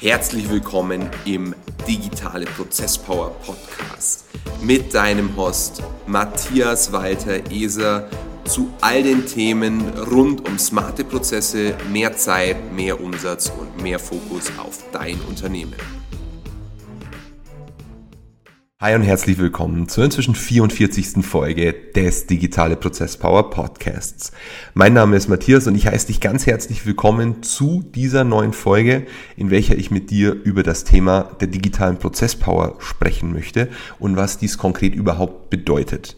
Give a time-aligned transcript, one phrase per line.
[0.00, 1.56] Herzlich willkommen im
[1.88, 4.26] Digitale Prozesspower Podcast
[4.62, 8.08] mit deinem Host Matthias Walter Eser
[8.44, 14.52] zu all den Themen rund um smarte Prozesse, mehr Zeit, mehr Umsatz und mehr Fokus
[14.56, 15.74] auf dein Unternehmen.
[18.80, 21.26] Hi und herzlich willkommen zur inzwischen 44.
[21.26, 24.30] Folge des Digitale Prozess Power Podcasts.
[24.72, 29.04] Mein Name ist Matthias und ich heiße dich ganz herzlich willkommen zu dieser neuen Folge,
[29.36, 33.68] in welcher ich mit dir über das Thema der digitalen Prozesspower sprechen möchte
[33.98, 36.16] und was dies konkret überhaupt bedeutet.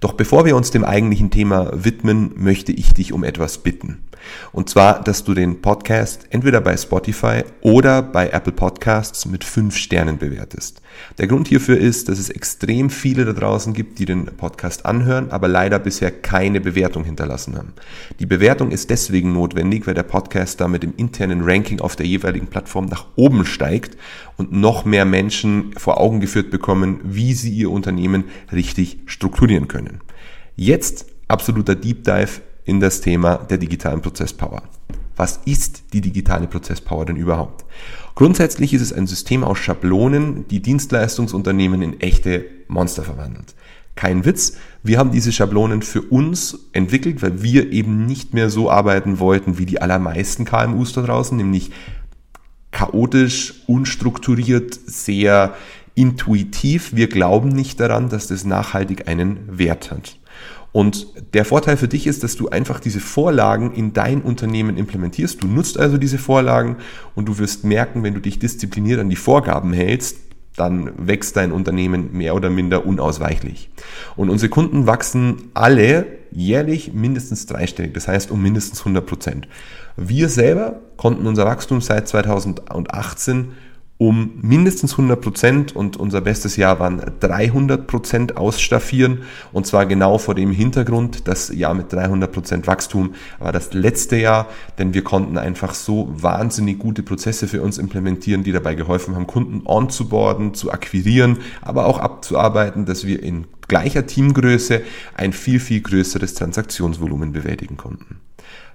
[0.00, 4.02] Doch bevor wir uns dem eigentlichen Thema widmen, möchte ich dich um etwas bitten.
[4.50, 9.76] Und zwar, dass du den Podcast entweder bei Spotify oder bei Apple Podcasts mit fünf
[9.76, 10.82] Sternen bewertest.
[11.18, 15.30] Der Grund hierfür ist, dass es extrem viele da draußen gibt, die den Podcast anhören,
[15.30, 17.72] aber leider bisher keine Bewertung hinterlassen haben.
[18.18, 22.46] Die Bewertung ist deswegen notwendig, weil der Podcast damit im internen Ranking auf der jeweiligen
[22.46, 23.96] Plattform nach oben steigt
[24.36, 30.00] und noch mehr Menschen vor Augen geführt bekommen, wie sie ihr Unternehmen richtig strukturieren können.
[30.56, 34.62] Jetzt absoluter Deep Dive in das Thema der digitalen Prozesspower.
[35.20, 37.66] Was ist die digitale Prozesspower denn überhaupt?
[38.14, 43.54] Grundsätzlich ist es ein System aus Schablonen, die Dienstleistungsunternehmen in echte Monster verwandelt.
[43.96, 48.70] Kein Witz, wir haben diese Schablonen für uns entwickelt, weil wir eben nicht mehr so
[48.70, 51.70] arbeiten wollten wie die allermeisten KMUs da draußen, nämlich
[52.70, 55.52] chaotisch, unstrukturiert, sehr
[55.94, 56.96] intuitiv.
[56.96, 60.16] Wir glauben nicht daran, dass das nachhaltig einen Wert hat.
[60.72, 65.42] Und der Vorteil für dich ist, dass du einfach diese Vorlagen in dein Unternehmen implementierst.
[65.42, 66.76] Du nutzt also diese Vorlagen
[67.14, 70.18] und du wirst merken, wenn du dich diszipliniert an die Vorgaben hältst,
[70.56, 73.70] dann wächst dein Unternehmen mehr oder minder unausweichlich.
[74.16, 79.48] Und unsere Kunden wachsen alle jährlich mindestens dreistellig, das heißt um mindestens 100 Prozent.
[79.96, 83.52] Wir selber konnten unser Wachstum seit 2018
[84.00, 90.16] um mindestens 100 Prozent und unser bestes Jahr waren 300 Prozent ausstaffieren und zwar genau
[90.16, 94.46] vor dem Hintergrund, das Jahr mit 300 Prozent Wachstum war das letzte Jahr,
[94.78, 99.26] denn wir konnten einfach so wahnsinnig gute Prozesse für uns implementieren, die dabei geholfen haben,
[99.26, 104.80] Kunden onzuboarden, zu akquirieren, aber auch abzuarbeiten, dass wir in gleicher Teamgröße
[105.14, 108.16] ein viel, viel größeres Transaktionsvolumen bewältigen konnten.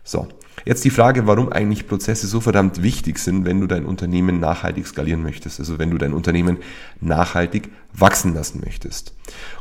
[0.08, 0.28] So,
[0.66, 4.86] jetzt die Frage, warum eigentlich Prozesse so verdammt wichtig sind, wenn du dein Unternehmen nachhaltig
[4.86, 6.60] skalieren möchtest, also wenn du dein Unternehmen
[7.02, 9.14] nachhaltig wachsen lassen möchtest.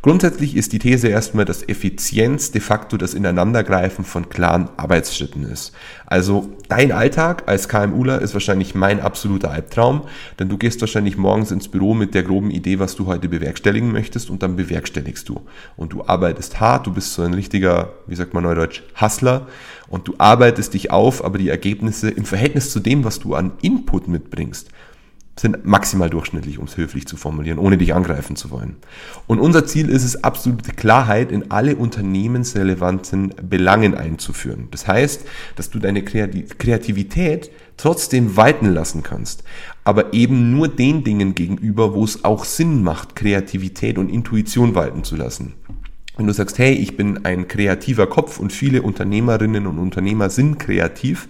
[0.03, 5.73] Grundsätzlich ist die These erstmal, dass Effizienz de facto das Ineinandergreifen von klaren Arbeitsschritten ist.
[6.07, 10.03] Also dein Alltag als KMUler ist wahrscheinlich mein absoluter Albtraum,
[10.39, 13.93] denn du gehst wahrscheinlich morgens ins Büro mit der groben Idee, was du heute bewerkstelligen
[13.93, 15.41] möchtest und dann bewerkstelligst du.
[15.77, 19.47] Und du arbeitest hart, du bist so ein richtiger, wie sagt man neudeutsch, Hustler
[19.89, 23.53] und du arbeitest dich auf, aber die Ergebnisse im Verhältnis zu dem, was du an
[23.63, 24.69] Input mitbringst,
[25.37, 28.77] sind maximal durchschnittlich, um es höflich zu formulieren, ohne dich angreifen zu wollen.
[29.27, 34.69] Und unser Ziel ist es, absolute Klarheit in alle unternehmensrelevanten Belangen einzuführen.
[34.71, 35.23] Das heißt,
[35.57, 39.43] dass du deine Kreativität trotzdem walten lassen kannst,
[39.83, 45.03] aber eben nur den Dingen gegenüber, wo es auch Sinn macht, Kreativität und Intuition walten
[45.03, 45.55] zu lassen.
[46.17, 50.61] Wenn du sagst, hey, ich bin ein kreativer Kopf und viele Unternehmerinnen und Unternehmer sind
[50.61, 51.29] kreativ,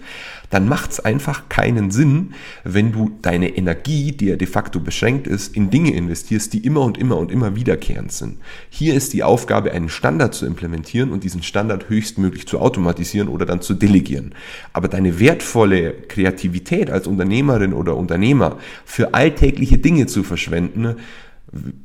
[0.51, 5.25] dann macht es einfach keinen Sinn, wenn du deine Energie, die ja de facto beschränkt
[5.25, 8.37] ist, in Dinge investierst, die immer und immer und immer wiederkehrend sind.
[8.69, 13.47] Hier ist die Aufgabe, einen Standard zu implementieren und diesen Standard höchstmöglich zu automatisieren oder
[13.47, 14.35] dann zu delegieren.
[14.71, 20.97] Aber deine wertvolle Kreativität als Unternehmerin oder Unternehmer für alltägliche Dinge zu verschwenden,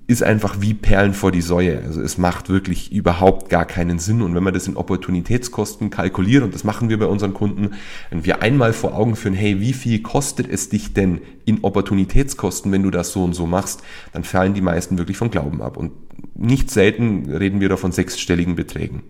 [0.06, 1.80] ist einfach wie Perlen vor die Säue.
[1.84, 4.22] Also es macht wirklich überhaupt gar keinen Sinn.
[4.22, 7.70] Und wenn man das in Opportunitätskosten kalkuliert, und das machen wir bei unseren Kunden,
[8.10, 12.72] wenn wir einmal vor Augen führen, hey, wie viel kostet es dich denn in Opportunitätskosten,
[12.72, 13.82] wenn du das so und so machst,
[14.12, 15.76] dann fallen die meisten wirklich vom Glauben ab.
[15.76, 15.92] Und
[16.34, 19.02] nicht selten reden wir da von sechsstelligen Beträgen.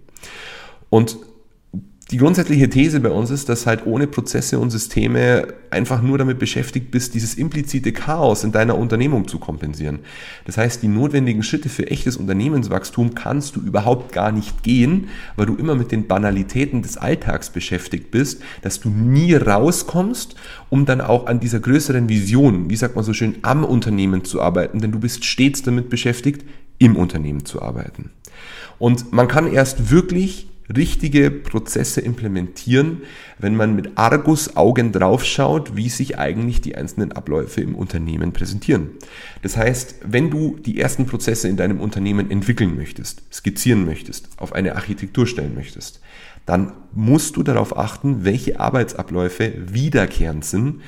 [0.90, 1.16] Und
[2.10, 6.40] die grundsätzliche These bei uns ist, dass halt ohne Prozesse und Systeme einfach nur damit
[6.40, 10.00] beschäftigt bist, dieses implizite Chaos in deiner Unternehmung zu kompensieren.
[10.44, 15.46] Das heißt, die notwendigen Schritte für echtes Unternehmenswachstum kannst du überhaupt gar nicht gehen, weil
[15.46, 20.34] du immer mit den Banalitäten des Alltags beschäftigt bist, dass du nie rauskommst,
[20.68, 24.42] um dann auch an dieser größeren Vision, wie sagt man so schön, am Unternehmen zu
[24.42, 26.44] arbeiten, denn du bist stets damit beschäftigt,
[26.78, 28.10] im Unternehmen zu arbeiten.
[28.80, 33.02] Und man kann erst wirklich richtige Prozesse implementieren,
[33.38, 38.90] wenn man mit Argus-Augen draufschaut, wie sich eigentlich die einzelnen Abläufe im Unternehmen präsentieren.
[39.42, 44.52] Das heißt, wenn du die ersten Prozesse in deinem Unternehmen entwickeln möchtest, skizzieren möchtest, auf
[44.52, 46.00] eine Architektur stellen möchtest,
[46.46, 50.80] dann musst du darauf achten, welche Arbeitsabläufe wiederkehrend sind,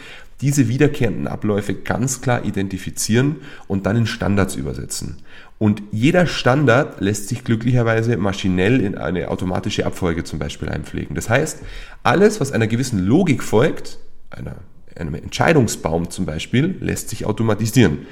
[0.42, 3.36] diese wiederkehrenden Abläufe ganz klar identifizieren
[3.68, 5.18] und dann in Standards übersetzen.
[5.58, 11.14] Und jeder Standard lässt sich glücklicherweise maschinell in eine automatische Abfolge zum Beispiel einpflegen.
[11.14, 11.60] Das heißt,
[12.02, 13.98] alles, was einer gewissen Logik folgt,
[14.30, 14.56] einer,
[14.96, 18.06] einem Entscheidungsbaum zum Beispiel, lässt sich automatisieren.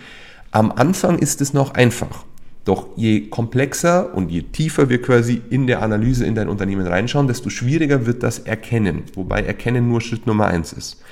[0.52, 2.24] Am Anfang ist es noch einfach.
[2.64, 7.26] Doch je komplexer und je tiefer wir quasi in der Analyse in dein Unternehmen reinschauen,
[7.26, 9.02] desto schwieriger wird das Erkennen.
[9.14, 11.02] Wobei Erkennen nur Schritt Nummer eins ist.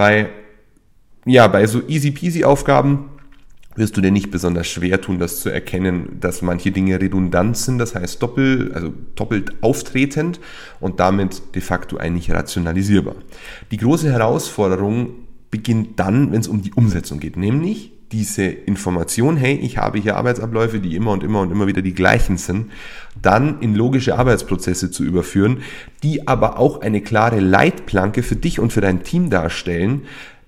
[0.00, 0.30] Bei,
[1.26, 3.10] ja, bei so easy peasy Aufgaben
[3.74, 7.76] wirst du dir nicht besonders schwer tun, das zu erkennen, dass manche Dinge redundant sind,
[7.76, 10.40] das heißt doppelt, also doppelt auftretend
[10.80, 13.14] und damit de facto eigentlich rationalisierbar.
[13.72, 15.10] Die große Herausforderung
[15.50, 20.16] beginnt dann, wenn es um die Umsetzung geht, nämlich diese Information, hey, ich habe hier
[20.16, 22.70] Arbeitsabläufe, die immer und immer und immer wieder die gleichen sind,
[23.20, 25.62] dann in logische Arbeitsprozesse zu überführen,
[26.02, 30.02] die aber auch eine klare Leitplanke für dich und für dein Team darstellen,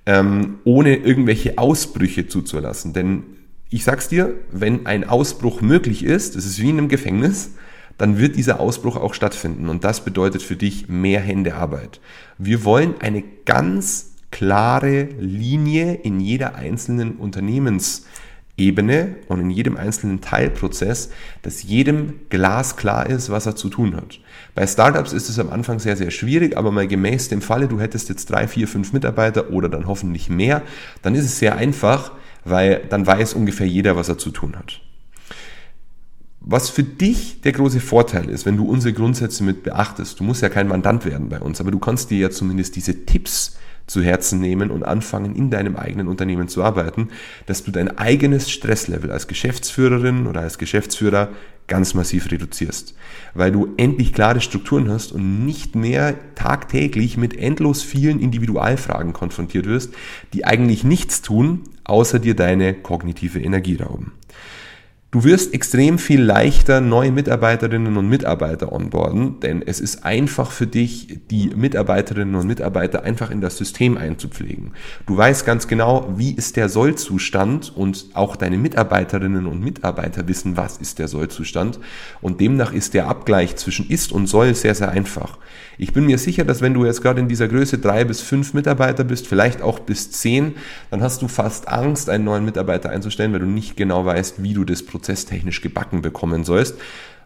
[0.06, 2.93] ähm, ohne irgendwelche Ausbrüche zuzulassen.
[2.93, 3.23] Denn
[3.70, 7.53] ich sag's dir, wenn ein Ausbruch möglich ist, das ist wie in einem Gefängnis,
[7.97, 9.69] dann wird dieser Ausbruch auch stattfinden.
[9.69, 12.00] Und das bedeutet für dich mehr Hände Arbeit.
[12.38, 21.11] Wir wollen eine ganz klare Linie in jeder einzelnen Unternehmensebene und in jedem einzelnen Teilprozess,
[21.43, 24.19] dass jedem glasklar ist, was er zu tun hat.
[24.56, 27.79] Bei Startups ist es am Anfang sehr, sehr schwierig, aber mal gemäß dem Falle, du
[27.79, 30.62] hättest jetzt drei, vier, fünf Mitarbeiter oder dann hoffentlich mehr,
[31.02, 32.12] dann ist es sehr einfach,
[32.44, 34.81] weil dann weiß ungefähr jeder, was er zu tun hat.
[36.40, 40.43] Was für dich der große Vorteil ist, wenn du unsere Grundsätze mit beachtest, du musst
[40.43, 44.02] ja kein Mandant werden bei uns, aber du kannst dir ja zumindest diese Tipps zu
[44.02, 47.08] Herzen nehmen und anfangen, in deinem eigenen Unternehmen zu arbeiten,
[47.46, 51.29] dass du dein eigenes Stresslevel als Geschäftsführerin oder als Geschäftsführer
[51.69, 52.94] ganz massiv reduzierst,
[53.34, 59.67] weil du endlich klare Strukturen hast und nicht mehr tagtäglich mit endlos vielen Individualfragen konfrontiert
[59.67, 59.94] wirst,
[60.32, 64.12] die eigentlich nichts tun, außer dir deine kognitive Energie rauben.
[65.12, 70.67] Du wirst extrem viel leichter neue Mitarbeiterinnen und Mitarbeiter onboarden, denn es ist einfach für
[70.67, 74.73] dich, die Mitarbeiterinnen und Mitarbeiter einfach in das System einzupflegen.
[75.05, 80.56] Du weißt ganz genau, wie ist der Sollzustand und auch deine Mitarbeiterinnen und Mitarbeiter wissen,
[80.56, 81.79] was ist der Sollzustand
[82.23, 85.37] und demnach ist der Abgleich zwischen ist und soll sehr, sehr einfach.
[85.78, 88.54] Ich bin mir sicher, dass wenn du jetzt gerade in dieser Größe drei bis fünf
[88.54, 90.54] Mitarbeiter bist, vielleicht auch bis zehn,
[90.90, 94.54] dann hast du fast Angst, einen neuen Mitarbeiter einzustellen, weil du nicht genau weißt, wie
[94.54, 96.76] du das prozesstechnisch gebacken bekommen sollst,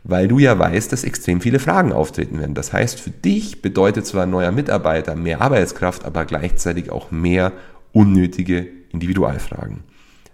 [0.04, 2.54] weil du ja weißt, dass extrem viele Fragen auftreten werden.
[2.54, 7.52] Das heißt, für dich bedeutet zwar ein neuer Mitarbeiter mehr Arbeitskraft, aber gleichzeitig auch mehr
[7.92, 9.82] unnötige Individualfragen.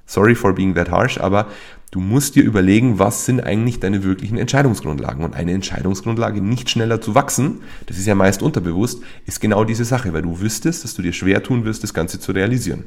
[0.07, 1.49] Sorry for being that harsh, aber
[1.93, 5.27] Du musst dir überlegen, was sind eigentlich deine wirklichen Entscheidungsgrundlagen.
[5.27, 9.85] Und eine Entscheidungsgrundlage, nicht schneller zu wachsen, das ist ja meist unterbewusst, ist genau diese
[9.85, 12.85] Sache, weil du wüsstest, dass du dir schwer tun wirst, das Ganze zu realisieren.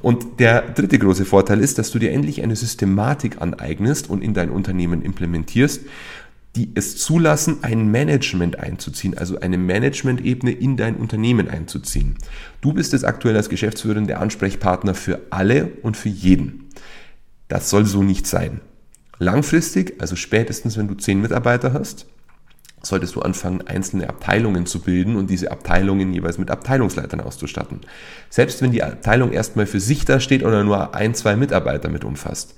[0.00, 4.32] Und der dritte große Vorteil ist, dass du dir endlich eine Systematik aneignest und in
[4.32, 5.80] dein Unternehmen implementierst,
[6.56, 12.16] die es zulassen, ein Management einzuziehen, also eine Management-Ebene in dein Unternehmen einzuziehen.
[12.60, 16.68] Du bist es aktuell als Geschäftsführerin der Ansprechpartner für alle und für jeden.
[17.48, 18.60] Das soll so nicht sein.
[19.18, 22.06] Langfristig, also spätestens wenn du zehn Mitarbeiter hast,
[22.82, 27.80] solltest du anfangen, einzelne Abteilungen zu bilden und diese Abteilungen jeweils mit Abteilungsleitern auszustatten.
[28.30, 32.04] Selbst wenn die Abteilung erstmal für sich da steht oder nur ein, zwei Mitarbeiter mit
[32.04, 32.54] umfasst.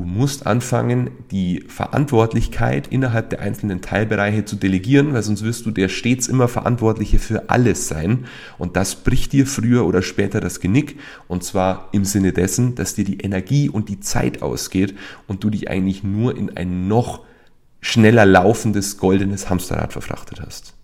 [0.00, 5.70] Du musst anfangen, die Verantwortlichkeit innerhalb der einzelnen Teilbereiche zu delegieren, weil sonst wirst du
[5.70, 8.24] der stets immer Verantwortliche für alles sein.
[8.56, 10.98] Und das bricht dir früher oder später das Genick.
[11.28, 14.94] Und zwar im Sinne dessen, dass dir die Energie und die Zeit ausgeht
[15.26, 17.26] und du dich eigentlich nur in ein noch
[17.82, 20.79] schneller laufendes goldenes Hamsterrad verfrachtet hast.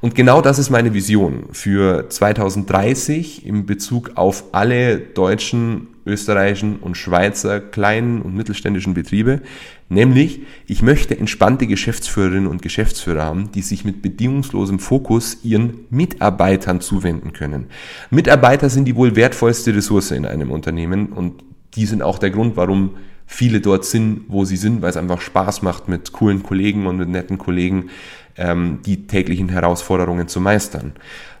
[0.00, 6.96] Und genau das ist meine Vision für 2030 in Bezug auf alle deutschen, österreichischen und
[6.96, 9.40] Schweizer kleinen und mittelständischen Betriebe.
[9.88, 16.82] Nämlich, ich möchte entspannte Geschäftsführerinnen und Geschäftsführer haben, die sich mit bedingungslosem Fokus ihren Mitarbeitern
[16.82, 17.66] zuwenden können.
[18.10, 21.42] Mitarbeiter sind die wohl wertvollste Ressource in einem Unternehmen und
[21.76, 22.90] die sind auch der Grund, warum
[23.26, 26.96] viele dort sind, wo sie sind, weil es einfach Spaß macht, mit coolen Kollegen und
[26.96, 27.90] mit netten Kollegen
[28.36, 30.92] ähm, die täglichen Herausforderungen zu meistern.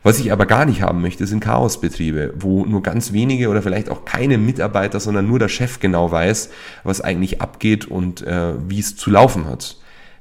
[0.02, 3.88] Was ich aber gar nicht haben möchte, sind Chaosbetriebe, wo nur ganz wenige oder vielleicht
[3.90, 6.50] auch keine Mitarbeiter, sondern nur der Chef genau weiß,
[6.84, 9.76] was eigentlich abgeht und äh, wie es zu laufen hat.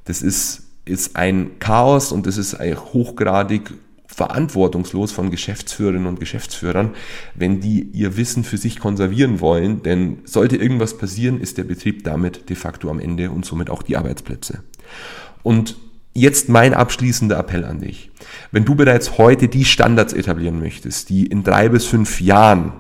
[0.06, 3.74] Das ist, ist ein Chaos und das ist hochgradig
[4.08, 6.92] verantwortungslos von Geschäftsführerinnen und Geschäftsführern,
[7.36, 12.04] wenn die ihr Wissen für sich konservieren wollen, denn sollte irgendwas passieren, ist der Betrieb
[12.04, 14.64] damit de facto am Ende und somit auch die Arbeitsplätze.
[15.42, 15.78] Und
[16.16, 18.12] Jetzt mein abschließender Appell an dich.
[18.52, 22.74] Wenn du bereits heute die Standards etablieren möchtest, die in drei bis fünf Jahren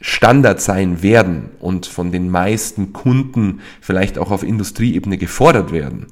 [0.00, 6.06] Standard sein werden und von den meisten Kunden vielleicht auch auf Industrieebene gefordert werden,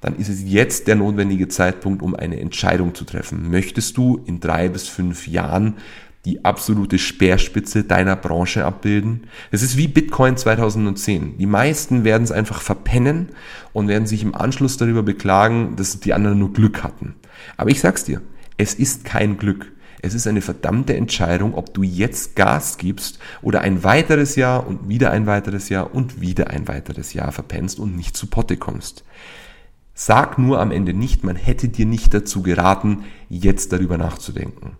[0.00, 3.50] dann ist es jetzt der notwendige Zeitpunkt, um eine Entscheidung zu treffen.
[3.50, 5.74] Möchtest du in drei bis fünf Jahren
[6.24, 9.26] die absolute Speerspitze deiner Branche abbilden.
[9.50, 11.38] Es ist wie Bitcoin 2010.
[11.38, 13.30] Die meisten werden es einfach verpennen
[13.72, 17.14] und werden sich im Anschluss darüber beklagen, dass die anderen nur Glück hatten.
[17.56, 18.20] Aber ich sag's dir,
[18.58, 19.72] es ist kein Glück.
[20.02, 24.88] Es ist eine verdammte Entscheidung, ob du jetzt Gas gibst oder ein weiteres Jahr und
[24.88, 29.04] wieder ein weiteres Jahr und wieder ein weiteres Jahr verpennst und nicht zu Potte kommst.
[29.94, 34.78] Sag nur am Ende nicht, man hätte dir nicht dazu geraten, jetzt darüber nachzudenken.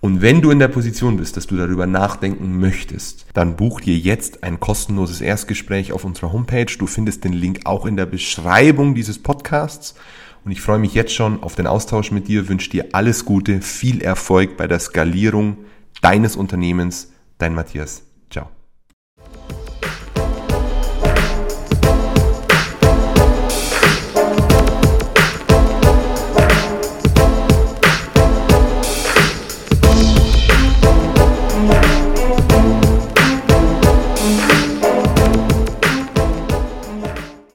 [0.00, 3.98] Und wenn du in der Position bist, dass du darüber nachdenken möchtest, dann buch dir
[3.98, 6.72] jetzt ein kostenloses Erstgespräch auf unserer Homepage.
[6.78, 9.94] Du findest den Link auch in der Beschreibung dieses Podcasts.
[10.44, 13.60] Und ich freue mich jetzt schon auf den Austausch mit dir, wünsche dir alles Gute,
[13.60, 15.58] viel Erfolg bei der Skalierung
[16.00, 17.12] deines Unternehmens.
[17.36, 18.02] Dein Matthias.
[18.30, 18.59] Ciao.